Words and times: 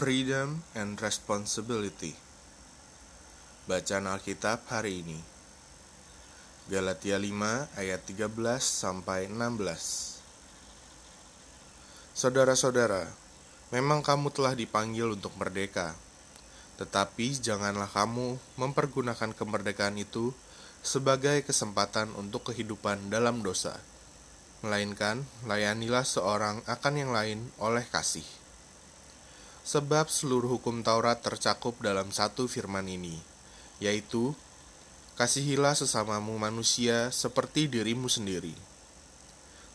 Freedom 0.00 0.64
and 0.72 0.96
Responsibility 0.96 2.16
Bacaan 3.68 4.08
Alkitab 4.08 4.64
hari 4.72 5.04
ini 5.04 5.20
Galatia 6.72 7.20
5 7.20 7.28
ayat 7.76 8.00
13 8.08 8.32
sampai 8.64 9.28
16 9.28 12.16
Saudara-saudara, 12.16 13.12
memang 13.76 14.00
kamu 14.00 14.32
telah 14.32 14.56
dipanggil 14.56 15.20
untuk 15.20 15.36
merdeka. 15.36 15.92
Tetapi 16.80 17.36
janganlah 17.36 17.92
kamu 17.92 18.40
mempergunakan 18.56 19.36
kemerdekaan 19.36 20.00
itu 20.00 20.32
sebagai 20.80 21.44
kesempatan 21.44 22.08
untuk 22.16 22.48
kehidupan 22.48 23.12
dalam 23.12 23.44
dosa. 23.44 23.76
Melainkan, 24.64 25.28
layanilah 25.44 26.08
seorang 26.08 26.64
akan 26.64 26.94
yang 26.96 27.12
lain 27.12 27.52
oleh 27.60 27.84
kasih. 27.84 28.39
Sebab 29.70 30.10
seluruh 30.10 30.58
hukum 30.58 30.82
Taurat 30.82 31.22
tercakup 31.22 31.78
dalam 31.78 32.10
satu 32.10 32.50
firman 32.50 32.90
ini, 32.90 33.14
yaitu, 33.78 34.34
Kasihilah 35.14 35.78
sesamamu 35.78 36.34
manusia 36.42 37.14
seperti 37.14 37.70
dirimu 37.70 38.10
sendiri. 38.10 38.50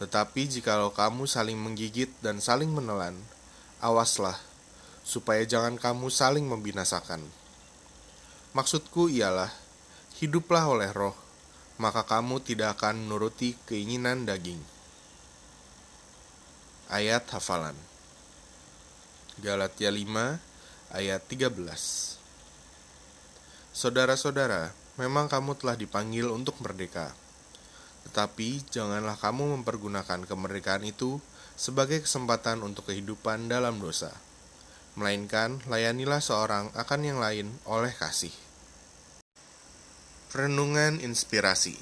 Tetapi 0.00 0.48
jikalau 0.48 0.96
kamu 0.96 1.28
saling 1.28 1.60
menggigit 1.60 2.08
dan 2.24 2.40
saling 2.40 2.72
menelan, 2.72 3.20
awaslah, 3.84 4.40
supaya 5.04 5.44
jangan 5.44 5.76
kamu 5.76 6.08
saling 6.08 6.48
membinasakan. 6.48 7.20
Maksudku 8.56 9.12
ialah, 9.12 9.52
hiduplah 10.24 10.72
oleh 10.72 10.88
roh, 10.88 11.20
maka 11.76 12.08
kamu 12.08 12.40
tidak 12.40 12.80
akan 12.80 13.04
menuruti 13.04 13.60
keinginan 13.68 14.24
daging. 14.24 14.64
Ayat 16.88 17.28
hafalan 17.28 17.91
Galatia 19.42 19.90
5 19.90 20.38
ayat 20.94 21.18
13 21.26 21.50
Saudara-saudara, 23.74 24.70
memang 25.02 25.26
kamu 25.26 25.58
telah 25.58 25.74
dipanggil 25.74 26.30
untuk 26.30 26.62
merdeka. 26.62 27.10
Tetapi 28.06 28.62
janganlah 28.70 29.18
kamu 29.18 29.58
mempergunakan 29.58 30.22
kemerdekaan 30.30 30.86
itu 30.86 31.18
sebagai 31.58 32.06
kesempatan 32.06 32.62
untuk 32.62 32.86
kehidupan 32.86 33.50
dalam 33.50 33.82
dosa. 33.82 34.14
Melainkan 34.94 35.58
layanilah 35.66 36.22
seorang 36.22 36.70
akan 36.78 37.00
yang 37.02 37.18
lain 37.18 37.50
oleh 37.66 37.90
kasih. 37.98 38.30
Renungan 40.38 41.02
inspirasi 41.02 41.74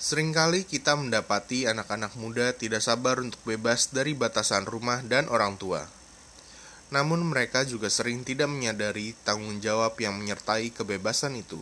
Seringkali 0.00 0.64
kita 0.64 0.96
mendapati 0.96 1.68
anak-anak 1.68 2.16
muda 2.16 2.56
tidak 2.56 2.80
sabar 2.80 3.20
untuk 3.20 3.44
bebas 3.44 3.92
dari 3.92 4.16
batasan 4.16 4.64
rumah 4.64 5.04
dan 5.04 5.28
orang 5.28 5.60
tua 5.60 5.84
namun 6.92 7.24
mereka 7.24 7.64
juga 7.64 7.88
sering 7.88 8.26
tidak 8.26 8.50
menyadari 8.50 9.16
tanggung 9.24 9.62
jawab 9.62 9.96
yang 9.96 10.16
menyertai 10.20 10.72
kebebasan 10.74 11.40
itu. 11.40 11.60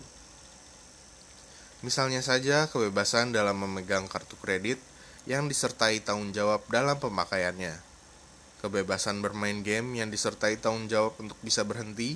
Misalnya 1.83 2.23
saja 2.23 2.71
kebebasan 2.71 3.35
dalam 3.35 3.59
memegang 3.59 4.07
kartu 4.07 4.39
kredit 4.39 4.79
yang 5.27 5.51
disertai 5.51 6.03
tanggung 6.03 6.31
jawab 6.31 6.63
dalam 6.71 6.99
pemakaiannya. 6.99 7.75
Kebebasan 8.63 9.19
bermain 9.19 9.67
game 9.67 9.99
yang 9.99 10.07
disertai 10.07 10.59
tanggung 10.63 10.87
jawab 10.87 11.19
untuk 11.19 11.35
bisa 11.43 11.67
berhenti. 11.67 12.15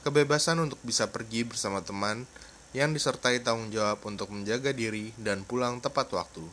Kebebasan 0.00 0.60
untuk 0.60 0.80
bisa 0.80 1.08
pergi 1.12 1.44
bersama 1.44 1.84
teman 1.84 2.24
yang 2.72 2.96
disertai 2.96 3.44
tanggung 3.44 3.68
jawab 3.68 4.00
untuk 4.08 4.32
menjaga 4.32 4.72
diri 4.72 5.12
dan 5.20 5.44
pulang 5.44 5.84
tepat 5.84 6.08
waktu. 6.16 6.44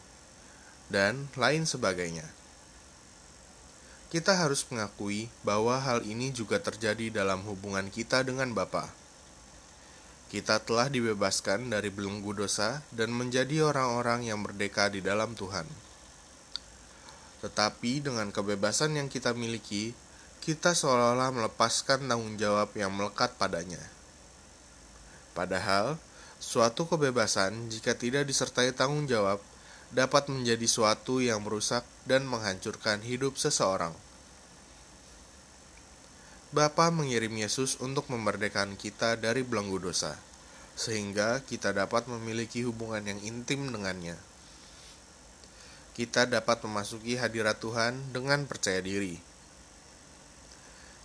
Dan 0.91 1.31
lain 1.39 1.63
sebagainya. 1.63 2.40
Kita 4.11 4.35
harus 4.35 4.67
mengakui 4.67 5.31
bahwa 5.39 5.79
hal 5.79 6.03
ini 6.03 6.35
juga 6.35 6.59
terjadi 6.59 7.23
dalam 7.23 7.47
hubungan 7.47 7.87
kita 7.87 8.27
dengan 8.27 8.51
Bapa. 8.51 8.91
Kita 10.27 10.59
telah 10.59 10.91
dibebaskan 10.91 11.71
dari 11.71 11.87
belenggu 11.87 12.35
dosa 12.35 12.83
dan 12.91 13.15
menjadi 13.15 13.71
orang-orang 13.71 14.27
yang 14.27 14.43
merdeka 14.43 14.91
di 14.91 14.99
dalam 14.99 15.31
Tuhan. 15.31 15.63
Tetapi 17.39 18.03
dengan 18.03 18.35
kebebasan 18.35 18.99
yang 18.99 19.07
kita 19.07 19.31
miliki, 19.31 19.95
kita 20.43 20.75
seolah-olah 20.75 21.31
melepaskan 21.31 22.03
tanggung 22.03 22.35
jawab 22.35 22.75
yang 22.75 22.91
melekat 22.91 23.31
padanya. 23.39 23.79
Padahal, 25.31 25.95
suatu 26.35 26.83
kebebasan 26.83 27.71
jika 27.71 27.95
tidak 27.95 28.27
disertai 28.27 28.75
tanggung 28.75 29.07
jawab 29.07 29.39
dapat 29.91 30.31
menjadi 30.31 30.63
suatu 30.63 31.19
yang 31.19 31.43
merusak 31.43 31.83
dan 32.07 32.23
menghancurkan 32.23 33.03
hidup 33.03 33.35
seseorang. 33.35 33.91
Bapa 36.51 36.91
mengirim 36.91 37.31
Yesus 37.31 37.79
untuk 37.79 38.07
memerdekakan 38.11 38.75
kita 38.75 39.15
dari 39.19 39.43
belenggu 39.43 39.79
dosa, 39.79 40.15
sehingga 40.75 41.43
kita 41.43 41.75
dapat 41.75 42.07
memiliki 42.07 42.63
hubungan 42.63 43.03
yang 43.03 43.19
intim 43.23 43.71
dengannya. 43.71 44.15
Kita 45.91 46.27
dapat 46.27 46.63
memasuki 46.63 47.19
hadirat 47.19 47.59
Tuhan 47.59 48.15
dengan 48.15 48.47
percaya 48.47 48.79
diri. 48.79 49.19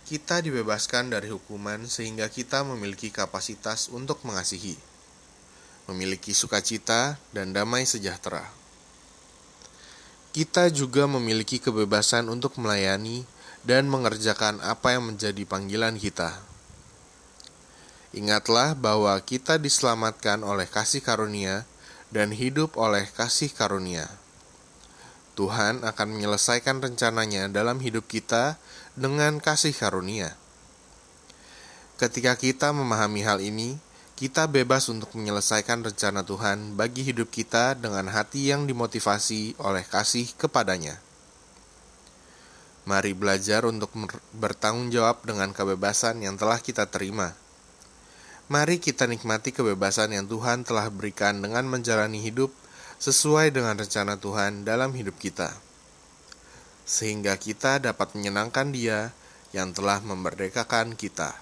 Kita 0.07 0.39
dibebaskan 0.39 1.11
dari 1.11 1.27
hukuman 1.27 1.83
sehingga 1.91 2.31
kita 2.31 2.63
memiliki 2.63 3.11
kapasitas 3.11 3.91
untuk 3.91 4.23
mengasihi, 4.23 4.79
memiliki 5.91 6.31
sukacita 6.31 7.19
dan 7.35 7.51
damai 7.51 7.83
sejahtera 7.83 8.66
kita 10.37 10.69
juga 10.69 11.09
memiliki 11.09 11.57
kebebasan 11.57 12.29
untuk 12.29 12.61
melayani 12.61 13.25
dan 13.65 13.89
mengerjakan 13.89 14.61
apa 14.61 14.93
yang 14.93 15.09
menjadi 15.09 15.41
panggilan 15.49 15.97
kita. 15.97 16.37
Ingatlah 18.13 18.77
bahwa 18.77 19.17
kita 19.25 19.57
diselamatkan 19.57 20.45
oleh 20.45 20.69
kasih 20.69 21.01
karunia 21.01 21.65
dan 22.13 22.29
hidup 22.29 22.77
oleh 22.77 23.09
kasih 23.17 23.49
karunia. 23.49 24.05
Tuhan 25.33 25.81
akan 25.81 26.07
menyelesaikan 26.13 26.85
rencananya 26.85 27.49
dalam 27.49 27.81
hidup 27.81 28.05
kita 28.05 28.61
dengan 28.93 29.41
kasih 29.41 29.73
karunia. 29.73 30.37
Ketika 31.97 32.37
kita 32.37 32.77
memahami 32.77 33.25
hal 33.25 33.41
ini, 33.41 33.81
kita 34.17 34.49
bebas 34.49 34.89
untuk 34.89 35.13
menyelesaikan 35.13 35.85
rencana 35.85 36.25
Tuhan 36.25 36.73
bagi 36.73 37.05
hidup 37.05 37.29
kita 37.29 37.77
dengan 37.77 38.09
hati 38.09 38.49
yang 38.49 38.65
dimotivasi 38.65 39.61
oleh 39.61 39.85
kasih 39.85 40.33
kepadanya. 40.33 40.97
Mari 42.89 43.13
belajar 43.13 43.69
untuk 43.69 43.93
bertanggung 44.33 44.89
jawab 44.89 45.21
dengan 45.21 45.53
kebebasan 45.53 46.25
yang 46.25 46.33
telah 46.33 46.57
kita 46.57 46.89
terima. 46.89 47.37
Mari 48.49 48.81
kita 48.81 49.05
nikmati 49.05 49.53
kebebasan 49.53 50.09
yang 50.09 50.25
Tuhan 50.25 50.65
telah 50.65 50.89
berikan 50.89 51.37
dengan 51.37 51.69
menjalani 51.69 52.17
hidup 52.17 52.49
sesuai 52.97 53.53
dengan 53.53 53.77
rencana 53.77 54.17
Tuhan 54.17 54.65
dalam 54.65 54.97
hidup 54.97 55.13
kita, 55.21 55.53
sehingga 56.89 57.37
kita 57.37 57.77
dapat 57.85 58.17
menyenangkan 58.17 58.73
Dia 58.73 59.13
yang 59.53 59.77
telah 59.77 60.01
memerdekakan 60.01 60.97
kita 60.97 61.37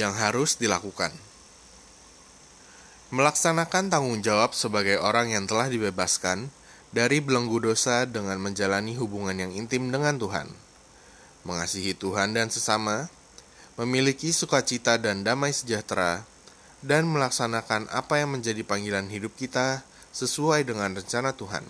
yang 0.00 0.16
harus 0.16 0.56
dilakukan. 0.56 1.12
Melaksanakan 3.12 3.92
tanggung 3.92 4.24
jawab 4.24 4.56
sebagai 4.56 4.96
orang 4.96 5.28
yang 5.28 5.44
telah 5.44 5.68
dibebaskan 5.68 6.48
dari 6.96 7.20
belenggu 7.20 7.60
dosa 7.60 8.08
dengan 8.08 8.40
menjalani 8.40 8.96
hubungan 8.96 9.36
yang 9.36 9.52
intim 9.52 9.92
dengan 9.92 10.16
Tuhan, 10.16 10.48
mengasihi 11.44 11.92
Tuhan 11.92 12.32
dan 12.32 12.48
sesama, 12.48 13.12
memiliki 13.76 14.32
sukacita 14.32 14.96
dan 14.96 15.20
damai 15.20 15.52
sejahtera, 15.52 16.24
dan 16.80 17.04
melaksanakan 17.04 17.92
apa 17.92 18.24
yang 18.24 18.32
menjadi 18.32 18.64
panggilan 18.64 19.12
hidup 19.12 19.36
kita 19.36 19.84
sesuai 20.16 20.64
dengan 20.64 20.96
rencana 20.96 21.36
Tuhan. 21.36 21.62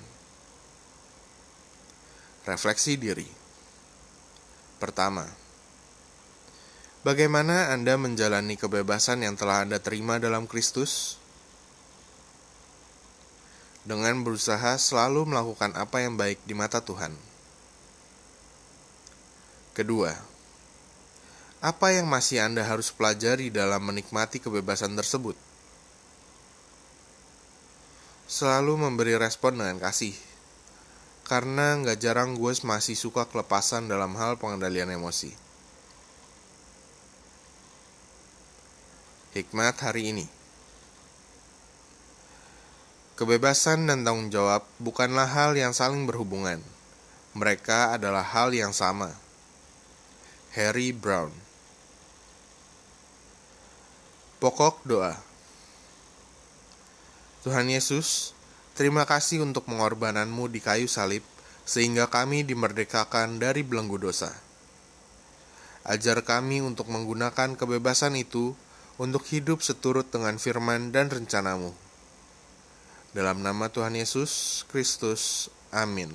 Refleksi 2.46 2.96
diri 2.96 3.28
pertama 4.80 5.28
Bagaimana 7.00 7.72
Anda 7.72 7.96
menjalani 7.96 8.60
kebebasan 8.60 9.24
yang 9.24 9.32
telah 9.32 9.64
Anda 9.64 9.80
terima 9.80 10.20
dalam 10.20 10.44
Kristus? 10.44 11.16
Dengan 13.88 14.20
berusaha 14.20 14.76
selalu 14.76 15.32
melakukan 15.32 15.72
apa 15.80 16.04
yang 16.04 16.20
baik 16.20 16.44
di 16.44 16.52
mata 16.52 16.84
Tuhan. 16.84 17.16
Kedua, 19.72 20.12
apa 21.64 21.88
yang 21.88 22.04
masih 22.04 22.44
Anda 22.44 22.68
harus 22.68 22.92
pelajari 22.92 23.48
dalam 23.48 23.80
menikmati 23.80 24.36
kebebasan 24.36 24.92
tersebut? 24.92 25.40
Selalu 28.28 28.76
memberi 28.76 29.16
respon 29.16 29.56
dengan 29.56 29.80
kasih, 29.80 30.12
karena 31.24 31.80
nggak 31.80 31.96
jarang 31.96 32.36
gue 32.36 32.52
masih 32.60 32.92
suka 32.92 33.24
kelepasan 33.24 33.88
dalam 33.88 34.12
hal 34.20 34.36
pengendalian 34.36 34.92
emosi. 34.92 35.48
Hikmat 39.30 39.78
hari 39.86 40.10
ini 40.10 40.26
Kebebasan 43.14 43.86
dan 43.86 44.02
tanggung 44.02 44.26
jawab 44.26 44.66
bukanlah 44.82 45.30
hal 45.30 45.54
yang 45.54 45.70
saling 45.70 46.02
berhubungan, 46.02 46.58
Mereka 47.38 47.94
adalah 47.94 48.26
hal 48.26 48.50
yang 48.50 48.74
sama. 48.74 49.14
Harry 50.50 50.90
Brown 50.90 51.30
Pokok 54.42 54.82
doa 54.82 55.14
Tuhan 57.46 57.70
Yesus, 57.70 58.34
terima 58.74 59.06
kasih 59.06 59.46
untuk 59.46 59.62
pengorbananmu 59.70 60.50
di 60.50 60.58
kayu 60.58 60.90
salib 60.90 61.22
sehingga 61.62 62.10
kami 62.10 62.42
dimerdekakan 62.42 63.38
dari 63.38 63.62
belenggu 63.62 63.94
dosa. 63.94 64.34
Ajar 65.86 66.18
kami 66.26 66.66
untuk 66.66 66.90
menggunakan 66.90 67.54
kebebasan 67.54 68.18
itu 68.18 68.58
untuk 69.00 69.24
hidup 69.32 69.64
seturut 69.64 70.04
dengan 70.12 70.36
firman 70.36 70.92
dan 70.92 71.08
rencanamu. 71.08 71.72
Dalam 73.16 73.40
nama 73.40 73.72
Tuhan 73.72 73.96
Yesus 73.96 74.62
Kristus, 74.68 75.48
amin. 75.72 76.12